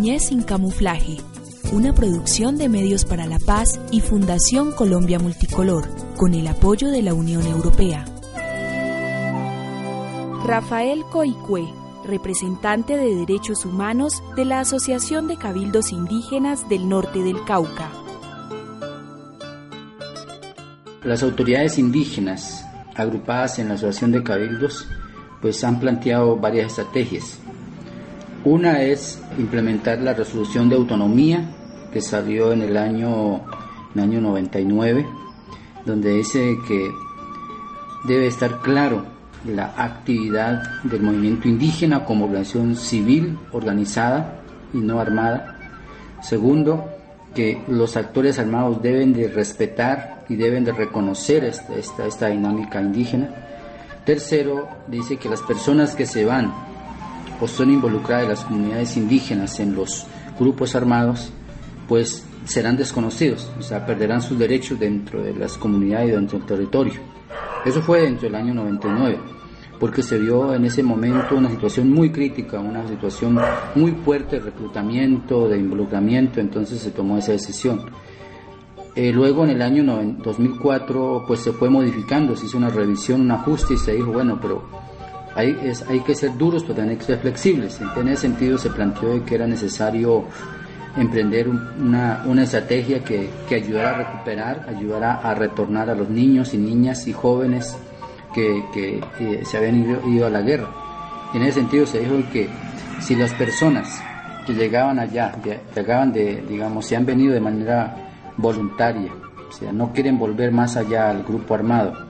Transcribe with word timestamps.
Niñez 0.00 0.28
sin 0.28 0.42
camuflaje, 0.42 1.18
una 1.74 1.92
producción 1.92 2.56
de 2.56 2.70
Medios 2.70 3.04
para 3.04 3.26
la 3.26 3.38
Paz 3.38 3.78
y 3.90 4.00
Fundación 4.00 4.72
Colombia 4.72 5.18
Multicolor, 5.18 5.86
con 6.16 6.32
el 6.32 6.46
apoyo 6.46 6.88
de 6.88 7.02
la 7.02 7.12
Unión 7.12 7.46
Europea. 7.46 8.06
Rafael 10.46 11.02
Coicue, 11.12 11.68
representante 12.06 12.96
de 12.96 13.14
Derechos 13.14 13.66
Humanos 13.66 14.22
de 14.36 14.46
la 14.46 14.60
Asociación 14.60 15.28
de 15.28 15.36
Cabildos 15.36 15.92
Indígenas 15.92 16.66
del 16.70 16.88
Norte 16.88 17.22
del 17.22 17.44
Cauca. 17.44 17.90
Las 21.04 21.22
autoridades 21.22 21.78
indígenas 21.78 22.64
agrupadas 22.94 23.58
en 23.58 23.68
la 23.68 23.74
Asociación 23.74 24.12
de 24.12 24.22
Cabildos 24.22 24.88
pues 25.42 25.62
han 25.62 25.78
planteado 25.78 26.38
varias 26.38 26.68
estrategias. 26.68 27.38
Una 28.44 28.82
es 28.82 29.22
implementar 29.36 30.00
la 30.00 30.14
resolución 30.14 30.70
de 30.70 30.76
autonomía 30.76 31.50
que 31.92 32.00
salió 32.00 32.52
en 32.52 32.62
el 32.62 32.78
año, 32.78 33.42
en 33.94 33.96
el 33.96 34.00
año 34.00 34.20
99, 34.22 35.06
donde 35.84 36.14
dice 36.14 36.56
que 36.66 36.90
debe 38.04 38.28
estar 38.28 38.62
claro 38.62 39.04
la 39.44 39.74
actividad 39.76 40.62
del 40.84 41.02
movimiento 41.02 41.48
indígena 41.48 42.06
como 42.06 42.24
organización 42.24 42.76
civil 42.76 43.38
organizada 43.52 44.40
y 44.72 44.78
no 44.78 45.00
armada. 45.00 45.58
Segundo, 46.22 46.88
que 47.34 47.62
los 47.68 47.98
actores 47.98 48.38
armados 48.38 48.80
deben 48.80 49.12
de 49.12 49.28
respetar 49.28 50.24
y 50.30 50.36
deben 50.36 50.64
de 50.64 50.72
reconocer 50.72 51.44
esta, 51.44 51.74
esta, 51.74 52.06
esta 52.06 52.28
dinámica 52.28 52.80
indígena. 52.80 53.28
Tercero, 54.06 54.66
dice 54.86 55.18
que 55.18 55.28
las 55.28 55.42
personas 55.42 55.94
que 55.94 56.06
se 56.06 56.24
van 56.24 56.69
o 57.40 57.48
son 57.48 57.70
involucradas 57.70 58.28
las 58.28 58.44
comunidades 58.44 58.96
indígenas 58.96 59.58
en 59.60 59.74
los 59.74 60.06
grupos 60.38 60.74
armados, 60.74 61.32
pues 61.88 62.24
serán 62.44 62.76
desconocidos, 62.76 63.50
o 63.58 63.62
sea, 63.62 63.84
perderán 63.84 64.22
sus 64.22 64.38
derechos 64.38 64.78
dentro 64.78 65.22
de 65.22 65.34
las 65.34 65.56
comunidades 65.56 66.08
y 66.08 66.12
dentro 66.12 66.38
del 66.38 66.46
territorio. 66.46 67.00
Eso 67.64 67.82
fue 67.82 68.02
dentro 68.02 68.22
del 68.22 68.34
año 68.34 68.54
99, 68.54 69.18
porque 69.78 70.02
se 70.02 70.18
vio 70.18 70.54
en 70.54 70.64
ese 70.64 70.82
momento 70.82 71.36
una 71.36 71.50
situación 71.50 71.90
muy 71.90 72.10
crítica, 72.10 72.58
una 72.58 72.86
situación 72.88 73.38
muy 73.74 73.92
fuerte 73.92 74.36
de 74.36 74.46
reclutamiento, 74.46 75.48
de 75.48 75.58
involucramiento, 75.58 76.40
entonces 76.40 76.80
se 76.80 76.90
tomó 76.90 77.18
esa 77.18 77.32
decisión. 77.32 77.82
Eh, 78.96 79.12
luego 79.12 79.44
en 79.44 79.50
el 79.50 79.62
año 79.62 79.84
2004 79.84 81.24
pues 81.26 81.40
se 81.40 81.52
fue 81.52 81.70
modificando, 81.70 82.34
se 82.34 82.46
hizo 82.46 82.58
una 82.58 82.70
revisión, 82.70 83.20
un 83.20 83.30
ajuste 83.30 83.74
y 83.74 83.76
se 83.76 83.92
dijo, 83.92 84.12
bueno, 84.12 84.38
pero 84.40 84.64
hay, 85.40 86.00
que 86.04 86.14
ser 86.14 86.36
duros, 86.36 86.62
pero 86.62 86.76
también 86.76 86.92
hay 86.92 86.98
que 86.98 87.04
ser 87.04 87.18
flexibles. 87.18 87.80
En 87.96 88.08
ese 88.08 88.22
sentido 88.22 88.58
se 88.58 88.70
planteó 88.70 89.24
que 89.24 89.34
era 89.34 89.46
necesario 89.46 90.24
emprender 90.96 91.48
una, 91.48 92.42
estrategia 92.42 93.02
que, 93.04 93.30
que, 93.48 93.56
ayudara 93.56 93.90
a 93.90 93.98
recuperar, 93.98 94.66
ayudara 94.68 95.14
a 95.14 95.34
retornar 95.34 95.90
a 95.90 95.94
los 95.94 96.08
niños 96.08 96.54
y 96.54 96.58
niñas 96.58 97.06
y 97.06 97.12
jóvenes 97.12 97.76
que, 98.34 98.64
que, 98.72 99.44
se 99.44 99.56
habían 99.56 99.82
ido, 99.82 100.08
ido, 100.08 100.26
a 100.26 100.30
la 100.30 100.42
guerra. 100.42 100.68
En 101.34 101.42
ese 101.42 101.60
sentido 101.60 101.86
se 101.86 102.00
dijo 102.00 102.16
que 102.32 102.48
si 103.00 103.14
las 103.14 103.32
personas 103.34 104.02
que 104.46 104.54
llegaban 104.54 104.98
allá, 104.98 105.32
llegaban 105.74 106.12
de, 106.12 106.42
digamos, 106.48 106.86
se 106.86 106.96
han 106.96 107.06
venido 107.06 107.32
de 107.32 107.40
manera 107.40 107.96
voluntaria, 108.36 109.12
o 109.48 109.52
sea, 109.52 109.72
no 109.72 109.92
quieren 109.92 110.18
volver 110.18 110.52
más 110.52 110.76
allá 110.76 111.10
al 111.10 111.22
grupo 111.22 111.54
armado 111.54 112.09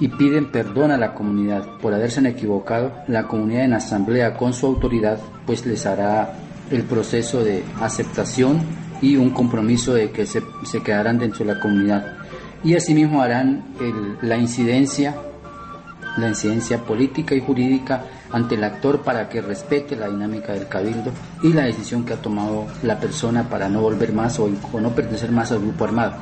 y 0.00 0.08
piden 0.08 0.50
perdón 0.50 0.90
a 0.90 0.96
la 0.96 1.14
comunidad 1.14 1.64
por 1.80 1.92
haberse 1.92 2.26
equivocado, 2.26 2.92
la 3.06 3.28
comunidad 3.28 3.64
en 3.64 3.74
asamblea 3.74 4.34
con 4.34 4.54
su 4.54 4.66
autoridad 4.66 5.20
pues 5.46 5.66
les 5.66 5.84
hará 5.84 6.32
el 6.70 6.84
proceso 6.84 7.44
de 7.44 7.62
aceptación 7.80 8.60
y 9.02 9.16
un 9.16 9.30
compromiso 9.30 9.94
de 9.94 10.10
que 10.10 10.26
se, 10.26 10.42
se 10.64 10.82
quedarán 10.82 11.18
dentro 11.18 11.44
de 11.44 11.54
la 11.54 11.60
comunidad. 11.60 12.16
Y 12.64 12.74
asimismo 12.74 13.22
harán 13.22 13.74
el, 13.80 14.28
la 14.28 14.36
incidencia, 14.36 15.16
la 16.16 16.28
incidencia 16.28 16.78
política 16.78 17.34
y 17.34 17.40
jurídica 17.40 18.04
ante 18.30 18.54
el 18.54 18.64
actor 18.64 19.02
para 19.02 19.28
que 19.28 19.40
respete 19.40 19.96
la 19.96 20.08
dinámica 20.08 20.52
del 20.52 20.68
cabildo 20.68 21.12
y 21.42 21.52
la 21.52 21.64
decisión 21.64 22.04
que 22.04 22.14
ha 22.14 22.22
tomado 22.22 22.66
la 22.82 22.98
persona 22.98 23.48
para 23.48 23.68
no 23.68 23.80
volver 23.80 24.12
más 24.12 24.38
o, 24.38 24.48
o 24.72 24.80
no 24.80 24.90
pertenecer 24.90 25.32
más 25.32 25.50
al 25.52 25.60
grupo 25.60 25.84
armado. 25.84 26.14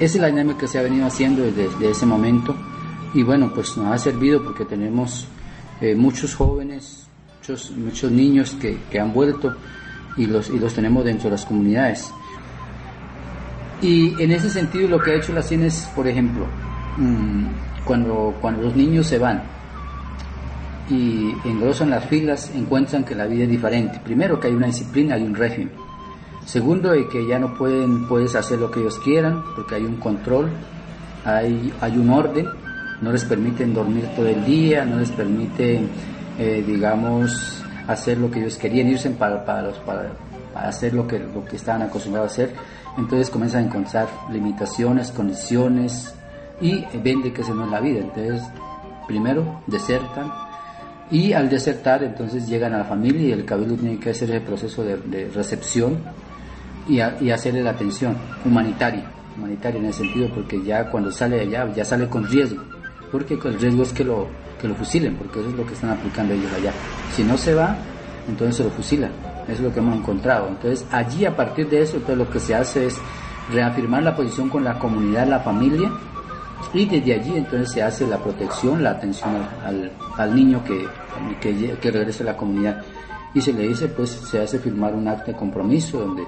Esa 0.00 0.16
es 0.16 0.20
la 0.20 0.28
dinámica 0.28 0.60
que 0.60 0.68
se 0.68 0.78
ha 0.78 0.82
venido 0.82 1.06
haciendo 1.06 1.42
desde, 1.42 1.68
desde 1.68 1.90
ese 1.90 2.06
momento 2.06 2.54
y 3.14 3.22
bueno, 3.22 3.52
pues 3.54 3.76
nos 3.76 3.92
ha 3.92 3.98
servido 3.98 4.42
porque 4.42 4.64
tenemos 4.64 5.26
eh, 5.80 5.94
muchos 5.94 6.34
jóvenes, 6.34 7.06
muchos, 7.38 7.70
muchos 7.72 8.10
niños 8.10 8.56
que, 8.60 8.78
que, 8.90 9.00
han 9.00 9.12
vuelto 9.12 9.54
y 10.16 10.26
los, 10.26 10.48
y 10.50 10.58
los 10.58 10.74
tenemos 10.74 11.04
dentro 11.04 11.24
de 11.24 11.32
las 11.32 11.44
comunidades. 11.44 12.10
Y 13.82 14.20
en 14.22 14.32
ese 14.32 14.50
sentido 14.50 14.88
lo 14.88 14.98
que 14.98 15.12
ha 15.12 15.14
hecho 15.14 15.32
la 15.32 15.42
CIN 15.42 15.62
es, 15.62 15.88
por 15.94 16.06
ejemplo, 16.08 16.46
mmm, 16.96 17.46
cuando, 17.84 18.34
cuando 18.40 18.62
los 18.62 18.74
niños 18.74 19.06
se 19.06 19.18
van 19.18 19.42
y 20.88 21.32
engrosan 21.44 21.90
las 21.90 22.04
filas, 22.06 22.50
encuentran 22.54 23.04
que 23.04 23.14
la 23.14 23.26
vida 23.26 23.44
es 23.44 23.50
diferente. 23.50 24.00
Primero 24.04 24.40
que 24.40 24.48
hay 24.48 24.54
una 24.54 24.66
disciplina, 24.66 25.16
hay 25.16 25.22
un 25.22 25.34
régimen. 25.34 25.70
Segundo, 26.44 26.92
que 27.10 27.26
ya 27.26 27.38
no 27.38 27.54
pueden, 27.54 28.06
puedes 28.06 28.36
hacer 28.36 28.60
lo 28.60 28.70
que 28.70 28.80
ellos 28.80 28.98
quieran, 29.00 29.42
porque 29.56 29.74
hay 29.74 29.82
un 29.82 29.96
control, 29.96 30.48
hay, 31.24 31.72
hay 31.80 31.98
un 31.98 32.08
orden, 32.10 32.46
no 33.00 33.12
les 33.12 33.24
permiten 33.24 33.74
dormir 33.74 34.08
todo 34.16 34.26
el 34.26 34.44
día, 34.44 34.84
no 34.84 34.98
les 34.98 35.10
permiten, 35.10 35.88
eh, 36.38 36.64
digamos, 36.66 37.62
hacer 37.86 38.18
lo 38.18 38.30
que 38.30 38.40
ellos 38.40 38.56
querían, 38.56 38.88
irse 38.88 39.10
para, 39.10 39.44
para, 39.44 39.70
para, 39.84 40.12
para, 40.52 40.68
hacer 40.68 40.94
lo 40.94 41.06
que, 41.06 41.18
lo 41.18 41.44
que 41.44 41.56
estaban 41.56 41.82
acostumbrados 41.82 42.30
a 42.30 42.32
hacer. 42.32 42.54
Entonces 42.96 43.30
comienzan 43.30 43.64
a 43.64 43.66
encontrar 43.66 44.08
limitaciones, 44.30 45.12
condiciones 45.12 46.14
y 46.60 46.84
ven 47.02 47.22
de 47.22 47.32
que 47.32 47.42
esa 47.42 47.52
no 47.52 47.66
es 47.66 47.70
la 47.70 47.80
vida. 47.80 48.00
Entonces, 48.00 48.42
primero, 49.06 49.60
desertan 49.66 50.32
y 51.10 51.32
al 51.34 51.48
desertar, 51.48 52.02
entonces 52.02 52.48
llegan 52.48 52.72
a 52.74 52.78
la 52.78 52.84
familia 52.84 53.28
y 53.28 53.32
el 53.32 53.44
cabildo 53.44 53.76
tiene 53.76 53.98
que 53.98 54.10
hacer 54.10 54.30
el 54.30 54.42
proceso 54.42 54.82
de, 54.82 55.30
recepción 55.32 55.98
y, 56.88 57.00
a, 57.00 57.16
y 57.20 57.30
hacerle 57.30 57.62
la 57.62 57.70
atención 57.70 58.16
humanitaria 58.44 59.12
humanitaria 59.36 59.78
en 59.78 59.86
ese 59.86 60.00
sentido, 60.00 60.28
porque 60.34 60.62
ya 60.62 60.90
cuando 60.90 61.10
sale 61.10 61.36
de 61.36 61.42
allá, 61.42 61.72
ya 61.74 61.84
sale 61.84 62.08
con 62.08 62.26
riesgo, 62.26 62.62
porque 63.10 63.34
el 63.34 63.58
riesgo 63.58 63.82
es 63.82 63.92
que 63.92 64.04
lo, 64.04 64.26
que 64.60 64.68
lo 64.68 64.74
fusilen, 64.74 65.16
porque 65.16 65.40
eso 65.40 65.48
es 65.48 65.54
lo 65.54 65.66
que 65.66 65.74
están 65.74 65.90
aplicando 65.90 66.34
ellos 66.34 66.52
allá. 66.52 66.72
Si 67.14 67.22
no 67.22 67.36
se 67.36 67.54
va, 67.54 67.76
entonces 68.28 68.56
se 68.56 68.64
lo 68.64 68.70
fusilan, 68.70 69.10
eso 69.44 69.52
es 69.52 69.60
lo 69.60 69.72
que 69.72 69.80
hemos 69.80 69.96
encontrado. 69.96 70.48
Entonces 70.48 70.86
allí 70.90 71.24
a 71.24 71.36
partir 71.36 71.68
de 71.68 71.82
eso, 71.82 71.96
entonces 71.96 72.18
lo 72.18 72.30
que 72.30 72.40
se 72.40 72.54
hace 72.54 72.86
es 72.86 72.98
reafirmar 73.52 74.02
la 74.02 74.16
posición 74.16 74.48
con 74.48 74.64
la 74.64 74.78
comunidad, 74.78 75.26
la 75.26 75.40
familia, 75.40 75.90
y 76.72 76.86
desde 76.86 77.14
allí 77.14 77.36
entonces 77.36 77.70
se 77.70 77.82
hace 77.82 78.06
la 78.06 78.18
protección, 78.18 78.82
la 78.82 78.90
atención 78.90 79.30
al, 79.64 79.92
al 80.16 80.34
niño 80.34 80.62
que, 80.64 80.86
que, 81.40 81.76
que 81.80 81.90
regrese 81.90 82.22
a 82.22 82.26
la 82.26 82.36
comunidad. 82.36 82.82
Y 83.34 83.40
se 83.40 83.52
le 83.52 83.68
dice, 83.68 83.88
pues 83.88 84.10
se 84.10 84.40
hace 84.40 84.58
firmar 84.58 84.94
un 84.94 85.06
acto 85.06 85.30
de 85.30 85.36
compromiso 85.36 86.00
donde 86.00 86.24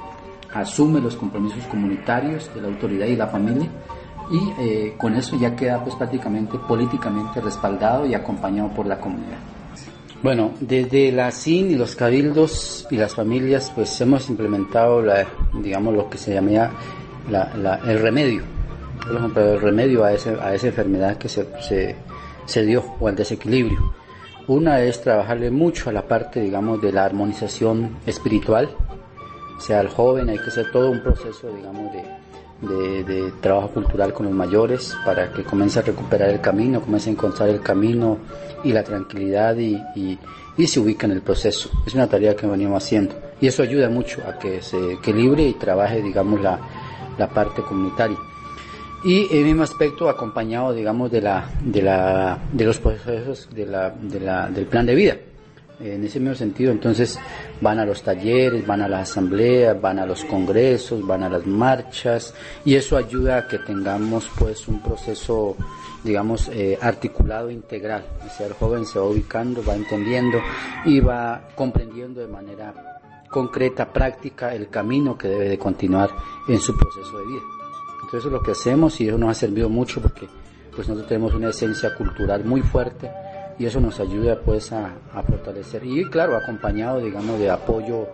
asume 0.53 1.01
los 1.01 1.17
compromisos 1.17 1.65
comunitarios 1.67 2.51
de 2.55 2.61
la 2.61 2.69
autoridad 2.69 3.07
y 3.07 3.17
la 3.17 3.27
familia 3.27 3.69
y 4.31 4.53
eh, 4.61 4.95
con 4.99 5.15
eso 5.15 5.37
ya 5.39 5.57
queda 5.57 5.83
pues 5.83 5.95
prácticamente 5.95 6.59
políticamente 6.59 7.41
respaldado 7.41 8.07
y 8.07 8.15
acompañado 8.15 8.71
por 8.71 8.87
la 8.87 8.99
comunidad. 8.99 9.39
Bueno, 10.23 10.51
desde 10.61 11.13
la 11.13 11.31
CIN 11.31 11.71
y 11.71 11.77
los 11.77 11.95
cabildos 11.95 12.87
y 12.91 12.97
las 12.97 13.15
familias 13.15 13.71
pues 13.75 14.01
hemos 14.01 14.29
implementado 14.29 15.01
la, 15.01 15.27
digamos 15.63 15.95
lo 15.95 16.11
que 16.11 16.19
se 16.19 16.35
llama 16.35 16.73
la, 17.31 17.55
la, 17.57 17.77
el 17.87 18.01
remedio, 18.01 18.43
el 19.09 19.61
remedio 19.61 20.05
a, 20.05 20.13
ese, 20.13 20.37
a 20.41 20.55
esa 20.55 20.67
enfermedad 20.67 21.19
que 21.19 21.29
se, 21.29 21.47
se, 21.61 21.95
se 22.47 22.65
dio 22.65 22.85
o 22.99 23.07
al 23.07 23.15
desequilibrio. 23.15 23.93
Una 24.49 24.81
es 24.81 25.03
trabajarle 25.03 25.51
mucho 25.51 25.91
a 25.91 25.93
la 25.93 26.09
parte, 26.09 26.41
digamos, 26.41 26.81
de 26.81 26.91
la 26.91 27.05
armonización 27.05 27.99
espiritual, 28.07 28.71
sea 29.59 29.81
el 29.81 29.89
joven, 29.89 30.29
hay 30.29 30.39
que 30.39 30.49
hacer 30.49 30.71
todo 30.71 30.91
un 30.91 31.01
proceso, 31.01 31.53
digamos, 31.55 31.93
de, 31.93 33.05
de, 33.05 33.33
trabajo 33.41 33.69
cultural 33.69 34.13
con 34.13 34.27
los 34.27 34.35
mayores 34.35 34.97
para 35.05 35.33
que 35.33 35.45
comience 35.45 35.79
a 35.79 35.83
recuperar 35.83 36.31
el 36.31 36.41
camino, 36.41 36.81
comience 36.81 37.11
a 37.11 37.13
encontrar 37.13 37.49
el 37.49 37.61
camino 37.61 38.19
y 38.65 38.73
la 38.73 38.83
tranquilidad 38.83 39.57
y, 39.57 39.77
y, 39.95 40.19
y 40.57 40.67
se 40.67 40.81
ubica 40.81 41.07
en 41.07 41.13
el 41.13 41.23
proceso. 41.23 41.71
Es 41.87 41.95
una 41.95 42.09
tarea 42.09 42.35
que 42.35 42.47
venimos 42.47 42.83
haciendo 42.83 43.15
y 43.41 43.47
eso 43.47 43.63
ayuda 43.63 43.89
mucho 43.89 44.23
a 44.27 44.39
que 44.39 44.63
se 44.63 44.95
equilibre 44.95 45.43
y 45.43 45.55
trabaje, 45.55 46.03
digamos, 46.03 46.41
la, 46.41 46.59
la 47.17 47.29
parte 47.29 47.63
comunitaria. 47.63 48.17
Y 49.05 49.33
el 49.37 49.45
mismo 49.45 49.63
aspecto 49.63 50.09
acompañado, 50.09 50.73
digamos, 50.73 51.11
de, 51.13 51.21
la, 51.21 51.49
de, 51.63 51.83
la, 51.83 52.39
de 52.53 52.65
los 52.65 52.81
procesos 52.81 53.49
de 53.55 53.65
la, 53.65 53.91
de 53.91 54.19
la, 54.19 54.49
del 54.49 54.67
plan 54.67 54.87
de 54.87 54.95
vida 54.97 55.17
en 55.81 56.05
ese 56.05 56.19
mismo 56.19 56.35
sentido, 56.35 56.73
entonces 56.73 57.19
van 57.61 57.79
a 57.79 57.87
los 57.87 58.03
talleres, 58.03 58.67
van 58.67 58.83
a 58.83 58.89
las 58.89 59.11
asambleas, 59.11 59.81
van 59.81 59.99
a 59.99 60.07
los 60.07 60.25
congresos, 60.25 61.07
van 61.07 61.23
a 61.23 61.29
las 61.29 61.47
marchas 61.47 62.35
y 62.65 62.75
eso 62.75 62.97
ayuda 62.97 63.39
a 63.39 63.49
que 63.49 63.59
tengamos 63.59 64.29
pues 64.39 64.67
un 64.69 64.83
proceso 64.83 65.57
digamos 66.05 66.49
eh, 66.49 66.79
articulado 66.81 67.51
integral. 67.51 68.05
O 68.27 68.31
sea, 68.37 68.47
el 68.47 68.55
joven 68.55 68.87
se 68.87 68.99
va 68.99 69.07
ubicando, 69.07 69.63
va 69.65 69.75
entendiendo 69.75 70.39
y 70.85 71.01
va 71.01 71.49
comprendiendo 71.55 72.21
de 72.21 72.29
manera 72.29 72.75
concreta, 73.31 73.93
práctica, 73.93 74.55
el 74.55 74.69
camino 74.69 75.17
que 75.19 75.29
debe 75.29 75.49
de 75.49 75.59
continuar 75.59 76.11
en 76.49 76.59
su 76.61 76.77
proceso 76.77 77.19
de 77.19 77.27
vida. 77.27 77.43
Entonces 78.05 78.27
es 78.27 78.33
lo 78.33 78.43
que 78.43 78.53
hacemos 78.53 79.01
y 79.01 79.09
eso 79.09 79.19
nos 79.19 79.31
ha 79.31 79.35
servido 79.35 79.69
mucho 79.69 80.01
porque 80.01 80.29
pues 80.75 80.89
nosotros 80.89 81.09
tenemos 81.09 81.35
una 81.35 81.51
esencia 81.51 81.95
cultural 81.95 82.45
muy 82.45 82.63
fuerte 82.63 83.11
y 83.59 83.67
eso 83.67 83.81
nos 83.81 84.01
ayuda 84.01 84.41
pues 84.45 84.73
a, 84.73 84.95
a 85.13 85.23
fortalecer 85.23 85.85
y 85.85 86.05
claro 86.11 86.37
acompañado 86.37 87.01
digamos 87.01 87.39
de 87.39 87.51
apoyo 87.51 88.09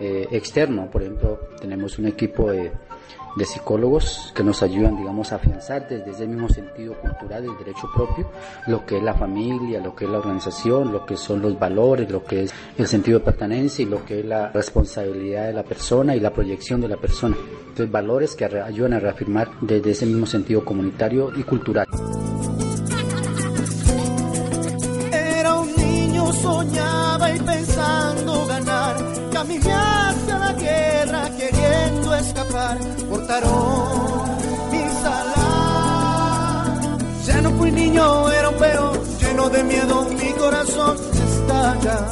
eh, 0.00 0.28
externo 0.30 0.90
por 0.90 1.02
ejemplo 1.02 1.40
tenemos 1.60 1.98
un 1.98 2.06
equipo 2.06 2.50
de 2.50 2.72
de 3.36 3.46
psicólogos 3.46 4.32
que 4.34 4.42
nos 4.42 4.62
ayudan, 4.62 4.96
digamos, 4.96 5.32
a 5.32 5.36
afianzar 5.36 5.88
desde 5.88 6.10
ese 6.10 6.26
mismo 6.26 6.48
sentido 6.48 6.94
cultural 6.94 7.42
del 7.42 7.56
derecho 7.58 7.88
propio 7.94 8.30
lo 8.66 8.84
que 8.84 8.98
es 8.98 9.02
la 9.02 9.14
familia, 9.14 9.80
lo 9.80 9.94
que 9.94 10.04
es 10.04 10.10
la 10.10 10.18
organización, 10.18 10.92
lo 10.92 11.06
que 11.06 11.16
son 11.16 11.40
los 11.40 11.58
valores, 11.58 12.10
lo 12.10 12.24
que 12.24 12.44
es 12.44 12.54
el 12.76 12.86
sentido 12.86 13.18
de 13.18 13.24
pertenencia 13.24 13.82
y 13.82 13.86
lo 13.86 14.04
que 14.04 14.20
es 14.20 14.24
la 14.24 14.50
responsabilidad 14.50 15.46
de 15.46 15.52
la 15.54 15.62
persona 15.62 16.14
y 16.14 16.20
la 16.20 16.30
proyección 16.30 16.80
de 16.80 16.88
la 16.88 16.96
persona. 16.96 17.36
Entonces, 17.60 17.90
valores 17.90 18.34
que 18.34 18.44
ayudan 18.44 18.94
a 18.94 19.00
reafirmar 19.00 19.48
desde 19.60 19.92
ese 19.92 20.06
mismo 20.06 20.26
sentido 20.26 20.64
comunitario 20.64 21.32
y 21.34 21.42
cultural. 21.42 21.86
Soñaba 26.32 27.30
y 27.30 27.38
pensando 27.40 28.46
ganar, 28.46 28.96
hacia 29.36 30.38
la 30.38 30.52
guerra 30.52 31.30
queriendo 31.36 32.14
escapar 32.14 32.78
portaron 33.08 34.22
mi 34.70 34.82
sala. 35.02 36.64
Ya 37.26 37.40
no 37.40 37.50
fui 37.52 37.70
niño, 37.70 38.30
era 38.30 38.48
un 38.50 38.56
perro 38.56 38.92
lleno 39.20 39.48
de 39.48 39.64
miedo, 39.64 40.06
mi 40.10 40.32
corazón 40.32 40.96
estalla. 41.28 42.06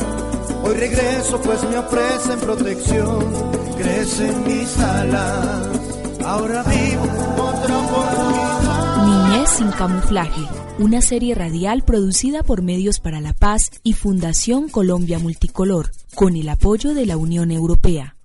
Hoy 0.63 0.75
regreso 0.75 1.41
pues 1.41 1.63
me 1.65 1.79
ofrecen 1.79 2.41
protección, 2.41 3.19
crecen 3.79 4.45
mis 4.45 4.79
alas. 4.79 5.69
Ahora 6.25 6.63
vivo 6.65 7.05
otra 7.39 7.79
oportunidad. 7.79 9.07
Niñez 9.07 9.51
sin 9.51 9.71
camuflaje, 9.71 10.43
una 10.81 11.03
serie 11.03 11.35
radial 11.35 11.83
producida 11.83 12.43
por 12.43 12.63
Medios 12.63 13.01
para 13.01 13.21
la 13.21 13.35
Paz 13.35 13.71
y 13.83 13.93
Fundación 13.93 14.69
Colombia 14.69 15.19
Multicolor, 15.19 15.91
con 16.15 16.37
el 16.37 16.49
apoyo 16.49 16.95
de 16.95 17.07
la 17.07 17.17
Unión 17.17 17.51
Europea. 17.51 18.17